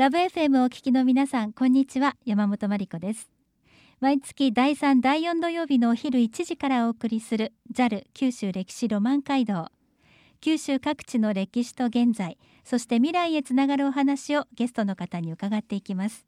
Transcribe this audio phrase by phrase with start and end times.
[0.00, 2.16] ラブ FM をお聞きの皆さんこんにちは。
[2.24, 3.28] 山本真理子です。
[4.00, 9.68] 毎月第3第4土曜日のお昼1時からお送りする JAL 九州歴史ロマン街道。
[10.40, 16.24] 九州各地の歴史と現在そして未来へつながるお話をゲストの方に伺っていきます。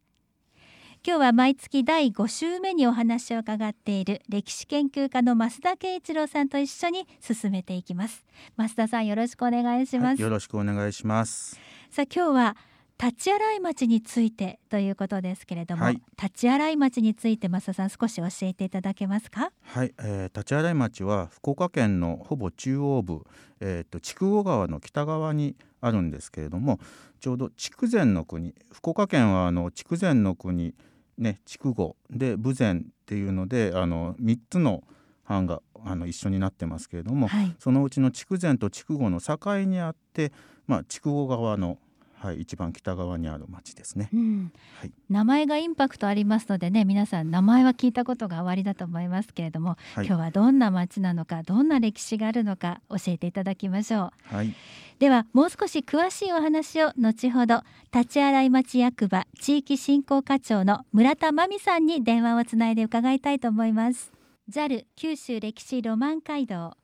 [1.03, 8.23] 今日は毎月第5週目にお話を伺っている歴史研究家の増田圭一郎さんと一緒に進めていきます。
[8.59, 11.59] 増田さんよろしくお願いします、はい、よろしくお願いします。
[11.91, 12.57] さあ今日は
[13.03, 19.51] 立ち洗い町についてということですけれども、はい、立ち洗い町について増田さん少し教えていただけますか？
[19.63, 23.25] はい、えー、立ち洗い町は福岡県のほぼ中央部、
[23.59, 26.79] えーと、筑後川の北側にあるんですけれども
[27.19, 30.73] ちょうど筑前の国福岡県はあの筑前の国
[31.19, 34.85] ね筑後で豊前っていうのであの3つの
[35.25, 40.33] 藩があの一緒になってますけれども、はい、そのうちの筑前と筑後の境にあって、
[40.69, 41.79] まあ、筑後川の
[42.23, 54.55] はい、一番北側にある町ですね、うん、はい、名前がインパクトありますのでね皆さん名前は聞いたことがおありだと思いますけれども、はい、今日はどんな町なのかどんな歴史があるのか教えていただきましょう、はい、
[55.01, 64.13] ではもう少し詳しいお話を後ほど立ち洗い町役場地域振興課長の村田真美さんに電話をつないで伺いたいと思います。
[64.49, 66.75] JAL 九州歴史ロマン街道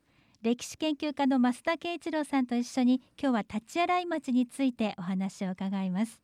[0.41, 6.21] 歴史研究家の増田圭一郎さんと一緒に今日は立ち洗い町についてお話を伺います。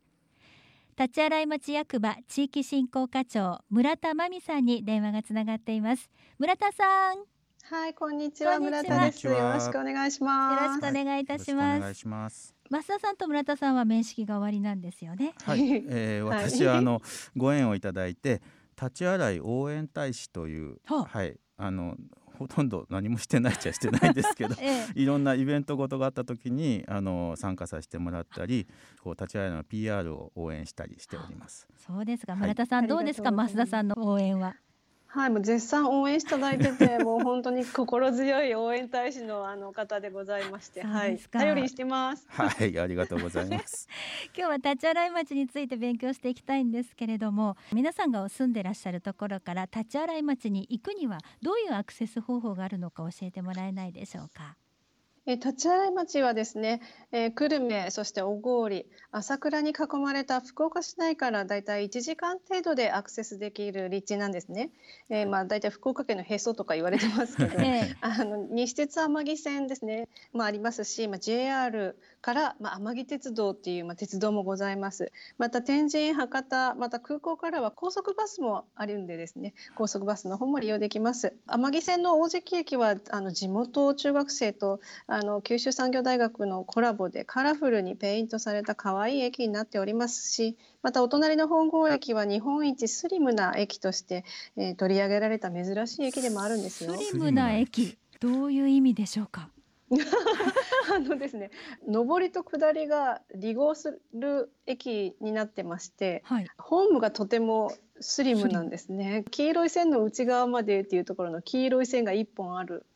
[0.96, 6.08] 立ち洗い町役場地域振興課長村田真美さんに電話がつながっています。
[6.38, 7.24] 村田さん。
[7.64, 9.26] はいこんにちは村田です。
[9.26, 10.62] よろしくお願いします。
[10.62, 12.54] よろしくお願いいたします、はい、します。
[12.70, 15.34] 増田さんと村田さんは面識が終わりなんですよね。
[15.42, 17.02] はい、えー、私はあの
[17.36, 18.42] ご縁をいただいて
[18.80, 21.96] 立ち洗い応援大使という、はいあの
[22.38, 28.66] ほとんど何もしてないっちゃしてないですけど、 ええ、いろんなイベントごとがあった時にあの参加させてもらったり
[29.02, 31.68] こう立ち会いの PR を応援したりしております。
[31.76, 32.34] そうですか。
[32.34, 33.30] 村田さん、はい、どうですか？
[33.30, 34.56] 増田さんの応援は。
[35.14, 42.26] はい、もう絶賛応援していただいてて、 もう本当に心強い応援大使のあの方でございまして、はい、頼りにしてます。
[42.28, 43.88] はい、ありがとうございます。
[44.36, 54.56] 今日は立ち洗い町について勉強していきたいんですけれども、皆さんが住んでらっしゃるところから立ち洗い町に行くにはどういうアクセス方法があるのか教えてもらえないでしょうか？
[55.26, 64.70] え立ち洗い町はですね、えー、久留米そして小郡朝倉に囲まれた福岡市内からだいたい1時間程度でアクセスできる立地なんですね。
[65.08, 67.58] えー、まあだいたい福岡県のへそとか言われてますけど、
[68.02, 75.10] あの西鉄天城線ですね、まあ、ありますし、まあ、JR から、まあ、天城鉄道っていう、まあ、鉄道もございます。
[75.38, 81.34] また天神博多また空港からは高速バスもあるんでですね高速バスの方も利用できます。
[81.46, 94.24] 天城線の大関駅はあの地元中学生とあの九州産業大学のコラボでカラフルにペイントされた可愛い駅になっておりますしまたお隣の本郷駅は日本一スリムな駅として、
[94.56, 96.94] えー、取り上げられた珍しい駅でもあるんですよ。
[96.94, 99.50] スリムな駅どういう意味でしょうか？
[100.94, 101.50] あのですね
[101.86, 109.24] 上りと下りが離合する駅になってまして、はい、ホームがとてもスリムなんですね。
[109.30, 112.86] 黄色い線の内側までっていうところの黄色い線が一本ある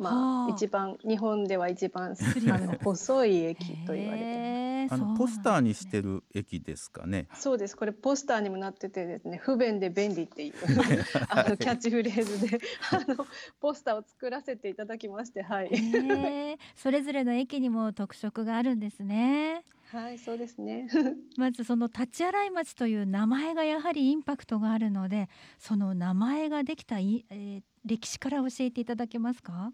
[0.00, 7.28] まあ、一番日本では一番あの細い駅と言われてあのポスターにしてる駅ですかね。
[7.34, 7.76] そうです。
[7.76, 10.54] これポスターにもなっててですね、不便で便利っていう
[11.28, 13.26] あのキャッチフレーズであの
[13.60, 15.70] ポスターを作らせていただきまして、はい。
[16.74, 19.64] それぞれの駅にも特色があるんですね。
[19.92, 20.88] はい、そうですね。
[21.36, 25.28] まずその立ち洗い町という名前がやはりインパクトがあるので、
[25.58, 29.72] その名前ができたい、えー、歴史から教えていただけますか？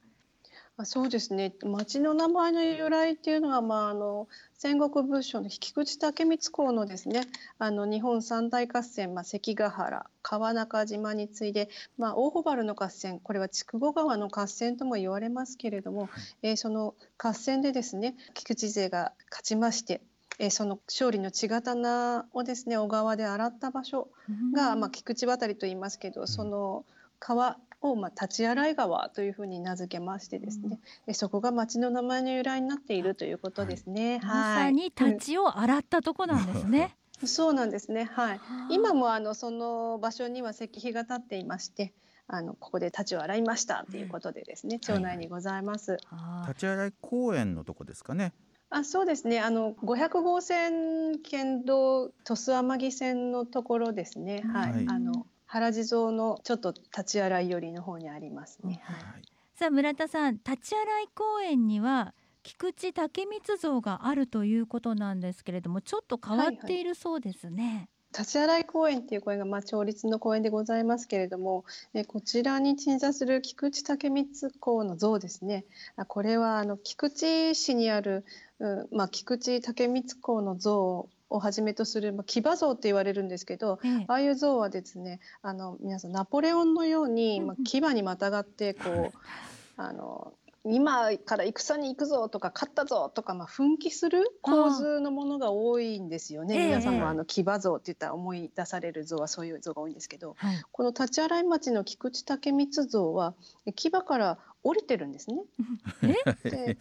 [0.79, 1.55] あそうですね。
[1.65, 7.23] 町の名前の由来っていうのは、まあ、あの戦国武将の引口武光公のですね。
[7.59, 16.11] あの日本三大合戦、まあ、関ヶ原川中島に次いで、まあ、大穂原の合戦これは筑後川の合戦とも言われますけれども、はい、
[16.43, 20.03] えー、その合戦でですね菊池勢が勝ちまして
[20.39, 24.09] えー、その勝利の血刀をですね小川で洗った場所
[24.55, 26.85] が、まあ、菊池渡りと言いますけどその
[27.19, 34.19] 川を、まあ、立ち洗い川というふうに名付けましてですね、うん、そこが町の名前の由来になっているということですね。
[34.19, 36.97] はい、まさに立ちを洗ったとこなんですね。
[37.25, 38.05] そうなんですね。
[38.05, 38.41] はい。
[38.71, 41.93] 今もあのその場所には石碑が立っていまして。
[42.29, 45.99] あのここで立ちを洗いましたということでですね、町内にございます。
[46.07, 48.33] はい、立ち洗い公園のとこですかね。
[48.69, 58.81] あそうですねあの500号線県道鳥栖天城線のところですね、はい、はい、あの原地蔵のちょっと立ち洗い寄りの方にありますね。
[58.85, 59.23] はい、
[59.55, 67.63] さあ村田さん立ち洗い公園には菊池武光像があるということなんですけれどもちょっと変わっているそうですね。
[67.65, 75.67] はいはい立洗公園っていう公園がまあ町立の公園でございますけれども、えこちらに鎮座する菊池武光公の像ですね。
[76.09, 78.25] これはあの菊池市にある、
[78.59, 89.19] うまあ、菊池武光公の像をはじめとする、まあ、騎馬像って言われるんですけど、ええ、ああいう像はですねあの皆さんナポレオンのように、まあ、騎馬にまたがってこう、
[89.77, 90.33] あの
[90.69, 96.67] 今から戦に行くぞとか勝ったぞとか、まあ、奮起する構図のものが多いんですよね。
[96.67, 103.35] 皆さんもあの騎馬像って言ったら思い出される像はそういう像が多いんですけど、はい、この立洗町の菊池武光像は
[103.77, 105.43] 騎馬から降りてるんですね。
[106.43, 106.77] で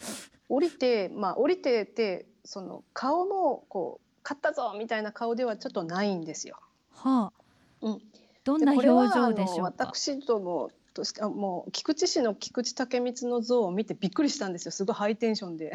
[0.50, 6.58] 降りてまあ降りててその顔もこう勝ったぞみたいな顔ではちょっとないんですよ。
[6.92, 8.02] はあ、うん、
[8.44, 9.74] どんな表情でしょうか？
[9.86, 14.72] 私どもとしてあもう菊池市の菊池武光の像を見てびっくりしたんですよ。
[14.72, 15.74] すごいハイテンションで。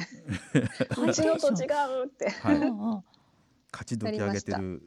[0.98, 1.66] うちのと違
[2.02, 2.58] うって、 はい、
[3.72, 4.82] 勝ち時上げてる。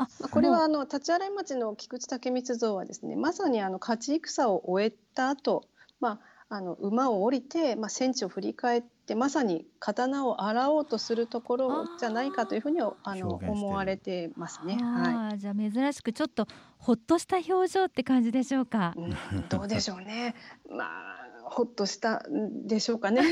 [0.00, 5.68] あこれはあの立洗町の菊池武光像はですねまさにあの勝ち戦を終えた後、
[6.00, 6.20] まあ
[6.50, 14.76] あの馬を降りて、まあ、戦地を振り返ってまさに刀を洗おうとするところじゃないかというふうにあの思われてますね。
[14.76, 16.46] はい、じゃあ珍しくちょっと
[16.76, 18.94] ほっとした表情って感じでしょうか？
[18.96, 20.34] うん、どうでしょうね。
[20.70, 22.22] まあほっとした
[22.66, 23.22] でしょうかね。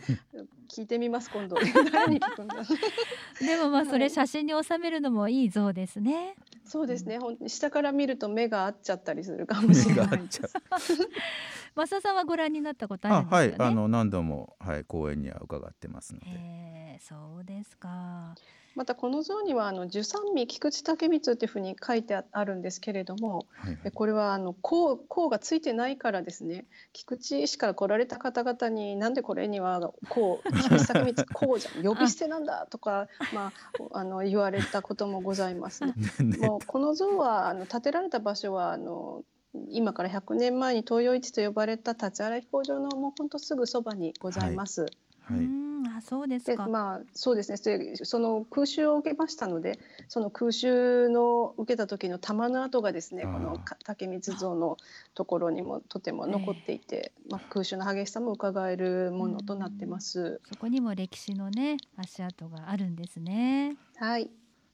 [0.68, 1.56] 聞いてみます今度。
[3.40, 6.34] でもまあそれ写真に収めるのもいい像ですね。
[6.64, 7.18] そうですね。
[7.18, 10.20] ほん下から見ると目が合っちゃったりするかもしれない。
[11.76, 13.56] 増田さんはご覧になったことあるんですよね。
[13.58, 16.26] はい、あの何度もはい公園には伺ってますので。
[16.28, 18.34] えー、そうですか。
[18.74, 33.52] またこの像にはあの十三味菊池武光っていうふうに書いてあるんですけれども、はいはい、これはあの甲甲がついてないからですね菊池市から来られた方々になんでこれには甲菊池武光 甲じゃん呼び捨てなんだとかま
[33.92, 35.94] ああの言われたこともございますね。
[36.40, 39.24] もうこの像はあの建てられた場所はあの
[39.70, 44.82] 今から100年前に東洋市と呼ばれた立原飛行場のもう本当すぐそばにございます。
[44.82, 44.90] はい
[45.28, 45.48] はい、
[45.98, 46.68] あそうですか。
[46.68, 47.96] まあそうですね。
[48.04, 54.76] その空襲を受けましたので、その空襲の受けた時の弾の跡がですね、この竹光像の
[55.14, 60.40] ところにもとても残っていて、えー、まあ空襲の激しさも伺えるものとなってます。
[60.44, 63.76] そこにも歴史のね足跡があるんですね。
[63.96, 64.30] はい。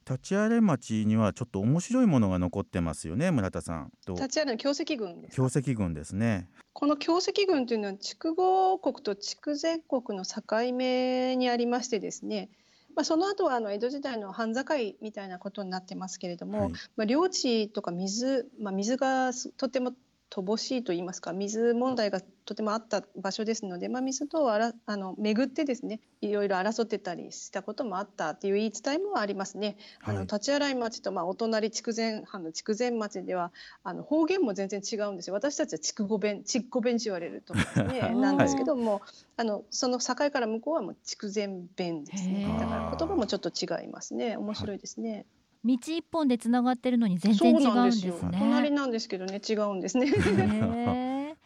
[0.09, 3.93] 立荒町にはちょっと面白いものが残ってますよね村田さん。
[4.09, 6.49] 立荒の京石群です京石群ですね。
[6.73, 12.51] この京石群というのは筑後国と筑前国の境目にありましてですね
[12.95, 14.65] まあ、その後はあの江戸時代の藩境
[15.01, 19.93] みたいなことになってますけれども、はい、まあ、領地とか水、まあ、水がとても
[20.35, 29.77] 乏しいと言いますか水問題がとてもあった場所ですので、まあ、水とあらあの巡ってですねいろいろ争ってたりしたこともあったっていう言い伝えもありますね。
[30.01, 33.53] はい、あの立洗町とまあお隣筑前藩の筑前町では
[33.85, 35.35] あの方言も全然違うんですよ。
[35.35, 39.01] 私たちは筑後弁筑後弁って言われるとですね なんですけども、はい、
[39.37, 42.57] あのその境から向こうはもう筑前弁ですね。
[42.59, 44.37] だから言葉もちょっと違いますね。
[44.39, 45.13] 面白いですね。
[45.13, 45.27] はい
[45.65, 48.37] 道一本でつながってるのに全然違うんですね。
[48.39, 51.37] 隣なんですけどね違うんですね。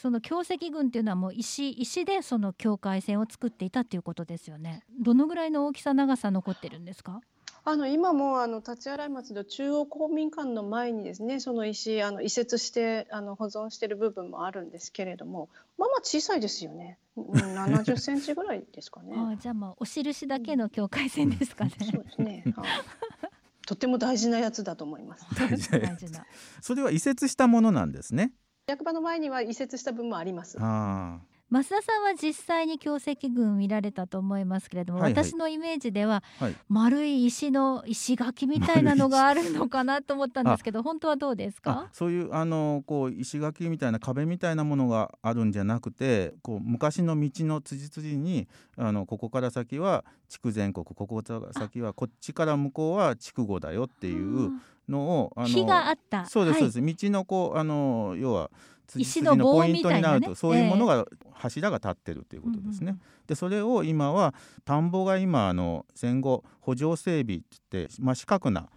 [0.00, 4.84] その京石群っていうのはもう石石でその境界線を作っていたっていうことですよね。
[5.00, 7.20] どのぐらいの大きさ長さ残ってるんですか？
[7.64, 23.28] あの今もあの立洗町の中央公民館の前にですねその石あの移設してあの保存している部分もあるんですけれどもまあまあ小さいですよね70センチぐらいですかねあじゃあまあお印だけの境界線ですかね、うん、そうですね、はあ
[23.72, 25.24] とても大事なやつだと思います。
[25.34, 26.26] 大事な
[26.60, 28.34] それは移設したものなんですね。
[28.66, 30.58] 役場の前には移設した分もあります。
[30.60, 41.90] あ増田さんは実際に京石群見られたと思いますけれども、はいはい、私のイメージでは、はい、丸い石の石垣みたいなのがあるのかなと思ったんですけど本当はどうですか？
[41.92, 54.52] そういうあのこう石垣みたいな壁みたいなものがあるんじゃなくてこう昔の道の辻々にあのここから先は筑前国ここから先はこっちから向こうは筑後だよっていう
[54.88, 56.24] のをあの火があった。
[56.24, 56.82] そうです、そうです。
[56.82, 58.50] 道のこうあの要は
[58.96, 62.98] 石のポイントになると、ね、そういうものが、柱が立ってるということですね。
[63.26, 64.34] でそれを今は
[64.64, 68.68] 田んぼが今あの戦後補助整備ってまあ、四角な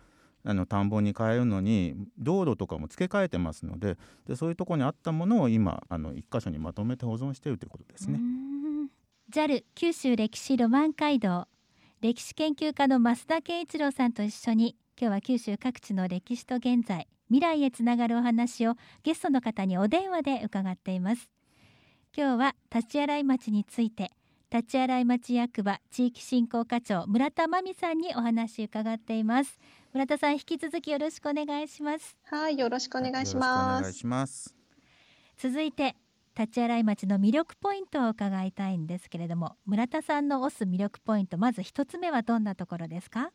[0.44, 8.20] あの田んぼに変えるのに道路とかも付け替えてますのででそういうところにあったものを今あの一箇所にまとめて保存しているということですね。
[9.32, 11.48] JAL 九州歴史ロマン街道
[12.02, 21.30] 歴史研究家の増田健一郎さんと一緒に今日は九州各地の歴史と現在未来へつながるお話をゲストの方にお電話で伺っています。
[22.16, 24.12] 今日は立ち洗い町について
[24.50, 29.60] 立ち洗い町役場地域振興課長村田真美さんにお話伺っています。
[29.92, 32.16] 村田さん引き続きよろしくお願いします。
[32.24, 33.84] はいよろしくお願いしま
[34.28, 34.56] す。
[35.38, 35.98] 続いて
[36.38, 43.32] 立ち洗い町の魅力ポイントを伺いたいんですけれども村田さんの推す魅力ポイントまず一つ目はどんなところですか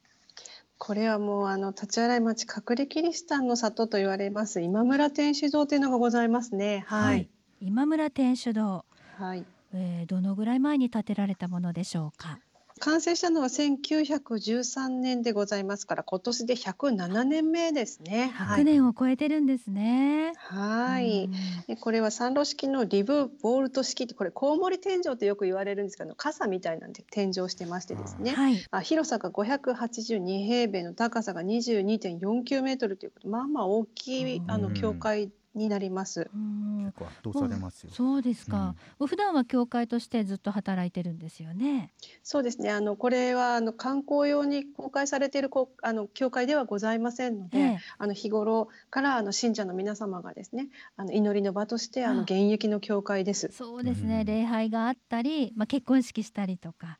[0.90, 4.60] これはもうあの立ち洗い町隠れキリシタンの里と言われます。
[4.60, 6.82] 今村天主堂というのがございますね。
[6.88, 7.28] はい、はい、
[7.60, 8.84] 今村天主堂。
[9.16, 12.40] はい、えー、どのぐらい前に建てられたものでしょうか？
[12.80, 18.32] 完成したのは1913年でございますから今年で107年目ですね。
[18.34, 20.32] 100年を超えてるんですね。
[20.38, 21.28] はい。
[21.66, 28.32] でこれは三路式のリブボールト式ってこれコウモリ天井ってよく言われるんですけど傘みたいなんで天井してましてですね。
[28.32, 36.30] はい、あ広さが582平米の高さが22.49メートルということまあまあ大きいあの教会になります。
[36.30, 37.90] 結構圧倒されますよ。
[37.92, 38.74] そうですか。
[38.98, 41.92] うん、普段は教会としてずっと働いてるんですよね。
[42.22, 42.70] そうですね。
[42.70, 53.50] あのこれはあの観光用に公開されているこあの教会ではございませんので、ええ、あの日頃からあの信者の皆様がですね、あの祈りの場としてあの現役の教会です。
[53.52, 54.24] そうですね。
[54.24, 56.98] 礼拝があったり、まあ結婚式したりとか。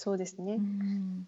[0.00, 0.60] そうですね。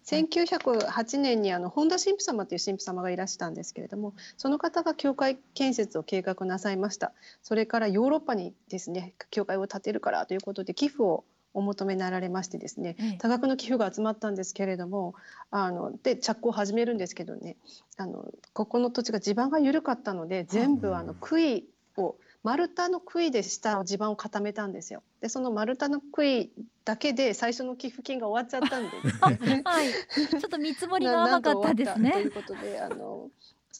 [0.05, 7.11] 1908年にあの本田神父様という神父様がいらしたんですけれども、その方が教会建設を計画なさいました。
[7.43, 15.15] それからヨーロッパにですね、教会を建てるからということで寄付をお求めになられましてですね、多額の寄付が集まったんですけれども、
[15.49, 17.57] あので着工を始めるんですけどね、
[17.97, 21.65] あのここの土地が地盤が緩かったので全部あの杭
[21.97, 25.03] を丸太の杭で下の地盤を固めたんですよ。
[25.21, 26.51] でその丸太の杭
[26.85, 28.97] だけで最初の寄付金が終わっちゃったんで、
[29.45, 32.11] ね、はい、ちょっと見積もりが甘かったですね。
[32.13, 33.29] ということであの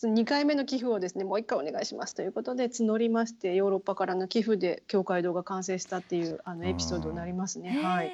[0.03, 7.81] 2回目の寄付をですねもう1回お願いしますということで募りましてヨーロッパからの寄付で教会堂が完成したっていうあのエピソードになりますね。
[7.83, 8.11] はい。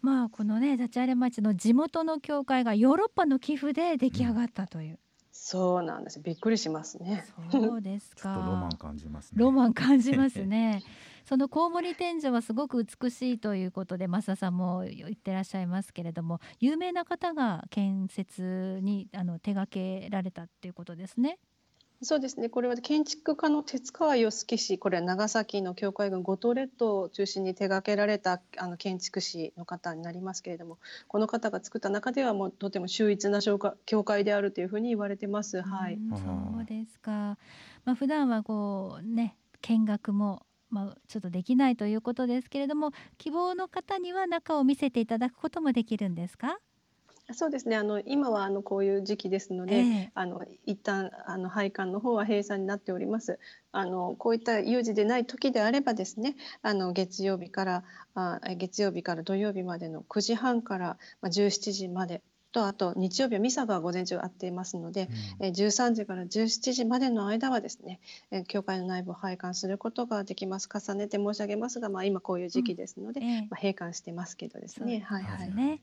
[0.00, 4.98] まあこのね立ち荒れ町の地元の教会がヨーロッパの寄付で出来上がったという。
[5.46, 6.20] そうなんです。
[6.20, 7.26] びっくりしますね。
[7.52, 8.42] そうですか。
[8.46, 9.36] ロマン感じますね。
[9.36, 10.82] ロマン感じますね。
[11.26, 21.38] そのコウモリ天井はすごく美しいということで増田さんも言ってらっしゃいますけれども、有名な方が建設にあの手掛けられたっていうことですね。
[22.04, 22.48] そうですね。
[22.48, 33.40] これは建築家の鉄川義樹氏これは長崎の教会群五島列島を中心に手がけられたあの建築士の方になりますけれどもこの方が作った中ではもうとても秀逸な
[33.86, 35.62] 教会であるというふうに言われてます。
[35.62, 37.38] はい、そうですか、
[37.84, 46.58] まあ、普段はこうね見学もまあ、ちょっとできないということですけれども希望の方には中を見せていただくこともできるんですか？
[47.32, 47.76] そうですね。
[47.76, 53.38] あの今はあのこういう時期ですので、えー、あの一旦あの配管の方は閉鎖になっております。
[53.72, 62.20] あのこういった有事でない時であればですね、あの月曜日からあ月曜日から土曜日までの9時半からまあ17時まで
[62.54, 65.08] とあと日曜日はミサが午前中あっていますので、
[65.40, 68.00] うん、え13時から17時までの間はですね、
[68.30, 70.68] え教会の内部を拝観することができます。
[70.72, 73.26] 重ねて申し上げますが、まあ、今こういう時期ですので、うん。
[73.26, 75.00] えまあ、閉館してますけどですね。
[75.00, 75.52] はいはい。
[75.52, 75.80] ね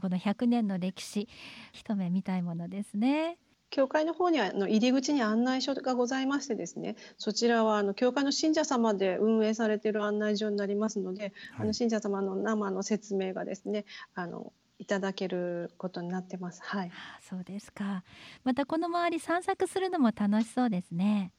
[0.00, 1.28] この100年の歴史
[1.72, 3.38] 一目見たいものですね。
[3.70, 16.60] 教会の方にはあの入り口に案内所がございましてですねそちらはあの教会の信者様で運営されている案内所になりますので、はい、あの信者様の生の説明がですねあのいただけることになってます。
[16.62, 16.90] はい。
[17.20, 18.02] そうですか。
[18.42, 21.32] またこの周り散策するのも楽しそうですね。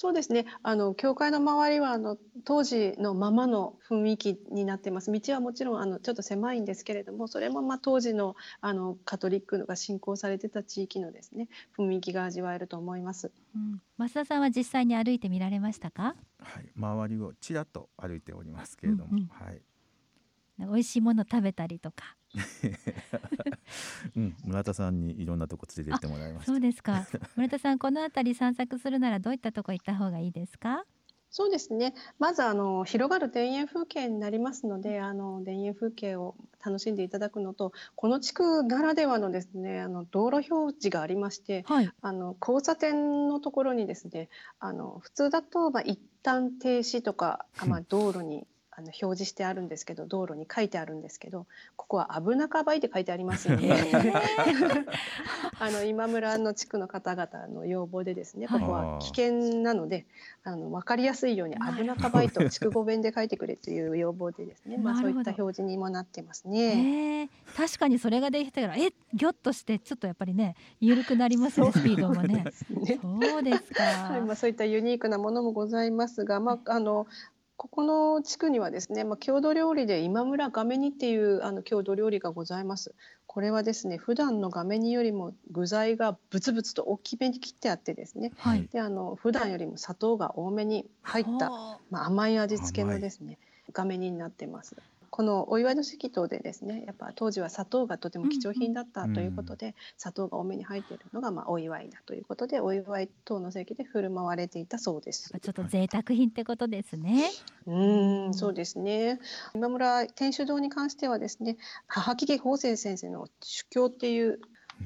[0.00, 0.46] そうですね。
[0.62, 5.10] あの教会の周りはあの当時のままの雰囲気になってます。
[5.10, 13.32] 道はもちろんあのちょっと狭いんですけれども、それもまあ当時のあのカトリックが信仰されてた地域のですね雰囲気が味わえると思います。
[13.56, 16.14] うん、増田さんは実際に歩いてみられましたか？
[16.38, 19.60] はい、周りをちらっと歩いておりますけれども、うんうん、はい。
[20.66, 22.16] 美味しいもの食べたりとか。
[24.16, 27.06] うん、村田さんにいろんなとこ連れて行ってもらいましそうですか。
[27.36, 30.84] 村田さん、この辺り散策するならどういったとこ行った方がいいですか？
[31.30, 31.94] そうですね。
[32.18, 36.34] まずあの広がる田園風景になりますので、あの田園風景を
[36.64, 48.46] 楽しんでいただくのと、この地区ならではのですね、あの道路表示がありまして、はい、あの交差点のところにですね、あの普通だとまあ一旦停止とか、 まあ道路に
[48.78, 53.74] あの表示してあるんですけど道路に書いてあるんですけどここは危なかばいって書いてありますよね。
[55.58, 59.32] あの今村の地区の方々の要望でですねここは危険
[59.62, 60.06] なので
[60.44, 67.28] あの分かりやすいように危なかばいと筑後弁で書いてくれという要望でですね、 まあ、そういった表示にもなってますね。
[67.56, 72.44] 確かにそれができたらえぎょっとしてちょっとやっぱりね緩くなりますねスピードもね。
[73.02, 74.20] そうですか、はい。
[74.20, 77.08] まあ、そういったユニークなものもございますが、まあ、あの
[77.58, 82.94] ここの地区にはですね、まあ、郷土料理で今村がめ煮っていうあの郷土料理がございます。
[83.26, 91.50] これはですね普段のがめ煮よりも具材がブツブツと大きめに切ってあってですね、はい、であの普段よりも砂糖が多めに入った、
[91.90, 93.38] まあ、甘い味付けのですね
[93.72, 94.76] がめ煮になってます。
[95.10, 105.30] このお祝いの席等でですねやっぱ当時は砂糖がとても貴重品だったということで、うんうん、砂糖が多めに入っているのがまあお祝いだということでお祝い等の席で振る舞われていたそうです。
[105.40, 107.30] ちょっと贅沢品ってことですね。
[107.66, 109.20] うんそうですね。
[109.54, 114.40] 今村天主堂に関してはですね母木家法生先生の主教っていう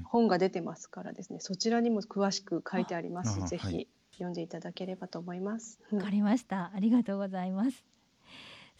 [0.04, 5.78] 本が出てますからですねそちらにも詳しく書いてありますぜひ読んでいただければと思います。
[5.90, 6.70] わかりました。
[6.74, 7.91] ありがとうございます。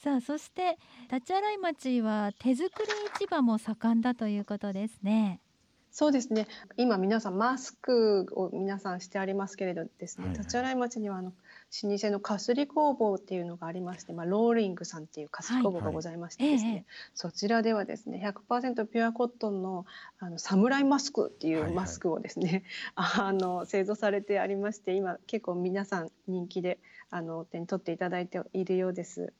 [0.03, 0.79] さあそして
[1.13, 2.89] 立洗町は手作り
[3.21, 5.39] 市場も盛んだということですね。
[5.93, 6.49] そうですね。
[6.77, 11.33] 今皆さんマスクを皆さんしてありますけれどですね、はいはい、立洗町にはあの
[11.85, 19.87] 老舗のかすり工房っていうのがありまして、まあ、ローリングさんっていうかすり工房がございましてですね、はいはい、そちらではですね100%ピュアコットンの
[20.19, 22.65] あのサムライマスクっていうマスクをですね、
[22.97, 26.81] はいはい、あの製造されてありまして今結構皆さん人気で
[27.11, 29.33] あの手に取っていただいているようです。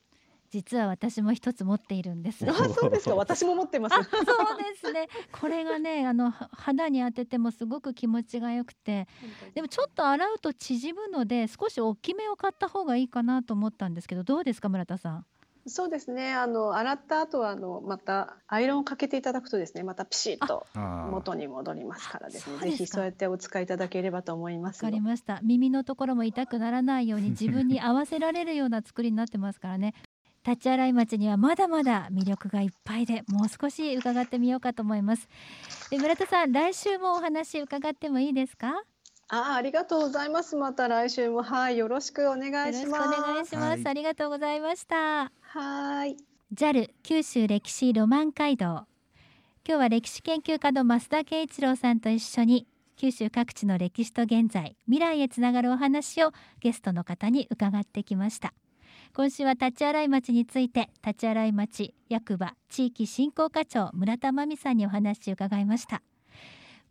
[0.53, 2.47] 実は私も一つ持っているんです。
[2.47, 3.15] あ、そうですか。
[3.15, 3.95] 私も持ってます。
[3.95, 4.13] そうで
[4.79, 5.07] すね。
[5.31, 9.07] これがね、あの肌に当ててもすごく気持ちが良くて、
[9.55, 15.25] でもちょっと洗うと縮むので、少し大きめを買った方がいいかなと思ったんですけど、どうですか村田さん？
[15.65, 16.33] そうですね。
[16.33, 20.67] あの洗った後はあのまたアイロンをかけていただくとですね、またピシッと
[21.09, 22.59] 元に戻りますからですね。
[22.59, 24.83] ぜひそうやってお使いいただければと思います。
[24.83, 25.39] わかりました。
[25.41, 29.93] 耳のところも痛くならないように自分に合わせられるような作りになってますからね。
[30.45, 35.27] 立ち洗い町にはまだまだ魅力がいっぱいでもう少し伺ってみようかと思います。
[35.89, 38.83] で村田さん来週もお話伺ってもいいですか？
[39.29, 40.55] あありがとうございます。
[40.55, 41.41] また来週も。
[41.43, 43.07] はいよろしくお願いします。
[43.07, 45.31] お願いします、はい、ありがとうございました。
[45.41, 46.17] はい。
[46.53, 48.85] JAL 九州歴史ロマン街道。
[49.65, 58.53] 今日は歴史研究家の増田圭一郎さんと一緒に九州各地の歴史と現在未来へつながるお話をゲストの方に伺ってきました
[59.15, 66.01] 今週は立ち洗い町について立ち洗い町役場地域振興課長村田真美さんにお話を伺いました。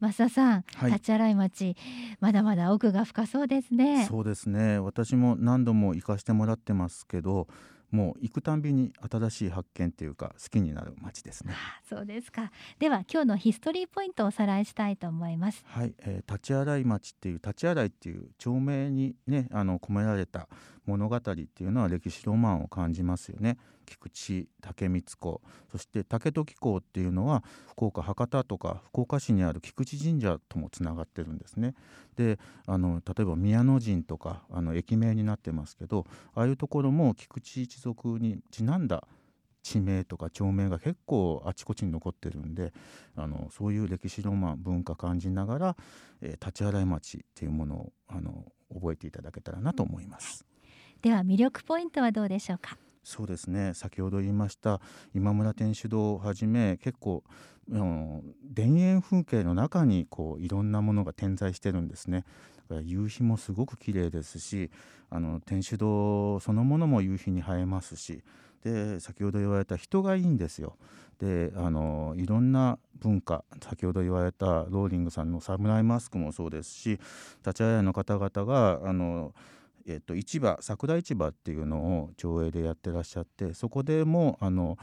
[0.01, 1.75] 増田さん、はい、立ち洗い町
[2.21, 4.07] まだまだ奥が深そうですね。
[4.09, 4.79] そうですね。
[4.79, 7.49] 私も何度も行かしてもらってますけど
[7.93, 11.55] もう行くたんびに新しい発見っていうか好きになる街ですね。
[11.89, 12.51] そうですか。
[12.79, 15.63] では今日のヒストリーポイントをおさらいしたいと思います。
[15.67, 20.49] はい、えー、立ち洗い町っていう立ち洗いっていう町名にねあの込められた
[20.87, 23.59] 物語っていうのは歴史ロマンを感じますよね。
[23.93, 31.75] 菊池竹光公そして竹時公っていうのは福岡博多とか福岡市にある菊池神社ともつながってるんですね。
[32.17, 39.07] であの例えば宮野神とかあの駅名になってますけどああいうところも菊池一族にちなんだ
[39.63, 42.73] 地名とか町名が結構あちこちに残ってるんで
[43.15, 45.77] あのそういう歴史ロマン文化感じながら、
[46.21, 50.45] えー、立ち洗い町っていうものをあの覚えていただけたらなと思います。
[51.01, 52.77] では魅力ポイントはどうでしょうか？
[53.03, 54.81] そうですね先ほど言いました
[55.15, 57.25] 今村天主堂をはじめ結構
[57.69, 62.25] 田園風景の中にこういろんなものが点在してるんですね。
[62.81, 64.71] 夕日もすごく綺麗ですし
[65.11, 68.23] あの天主堂そのものも夕日に映えますし
[68.65, 70.77] で先ほど言われた人がいいんですよ。
[71.19, 76.99] であのいろんな文化先ほど言われたローリングさんのサムライマスクもそうですし
[77.45, 79.35] 立ち会いの方々があの
[79.87, 84.79] えっと、市場桜市場っていうのを町営でやってらっしゃってそこでもあの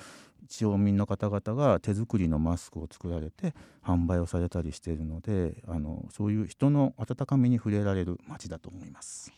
[0.48, 9.32] 町民の方々が手作りのマスクを作られて販売をされたりしているのであのそういう人の温かみに触れられる街だと思います。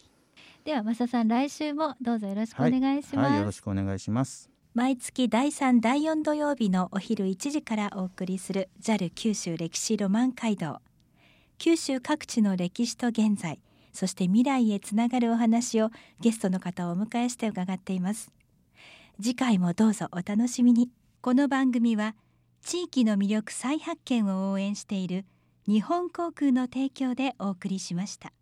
[0.64, 4.50] では増田さん来週もどうぞよろしくお願いします、はいはい、よろしくお願いします。
[4.74, 10.80] 毎月第3第4土曜日のお昼1時からお送りする JAL 九州歴史ロマン街道。
[11.58, 13.60] 九州各地の歴史と現在
[13.94, 18.32] そして未来へつながるお話をゲストの方をお迎えして伺っています。
[19.22, 20.90] 次回もどうぞお楽しみに。
[21.22, 22.16] この番組は
[22.64, 25.26] 地域の魅力再発見を応援している
[25.68, 28.34] 日本航空の提供でお送りしました。